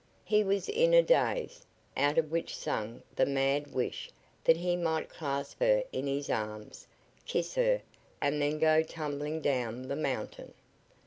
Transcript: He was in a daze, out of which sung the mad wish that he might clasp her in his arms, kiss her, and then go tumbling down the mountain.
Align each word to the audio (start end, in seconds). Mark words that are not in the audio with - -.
He 0.25 0.43
was 0.43 0.67
in 0.67 0.95
a 0.95 1.03
daze, 1.03 1.67
out 1.95 2.17
of 2.17 2.31
which 2.31 2.57
sung 2.57 3.03
the 3.15 3.25
mad 3.27 3.71
wish 3.71 4.09
that 4.43 4.57
he 4.57 4.75
might 4.75 5.09
clasp 5.09 5.59
her 5.59 5.83
in 5.91 6.07
his 6.07 6.27
arms, 6.27 6.87
kiss 7.27 7.53
her, 7.53 7.83
and 8.19 8.41
then 8.41 8.57
go 8.57 8.81
tumbling 8.81 9.41
down 9.41 9.83
the 9.89 9.95
mountain. 9.95 10.55